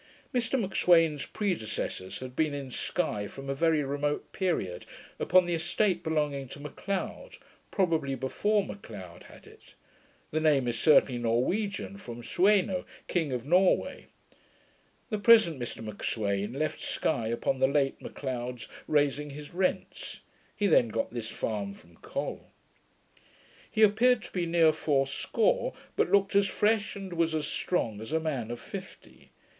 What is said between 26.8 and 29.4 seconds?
and was as strong as a man of fifty.